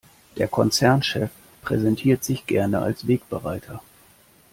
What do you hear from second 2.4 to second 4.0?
gerne als Wegbereiter.